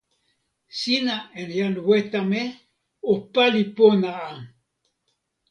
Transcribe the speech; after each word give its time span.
sina 0.79 1.15
en 1.39 1.47
jan 1.57 1.75
Wetame 1.87 2.41
o 3.11 3.13
pali 3.33 3.63
pona 3.75 4.09
a! 4.27 4.27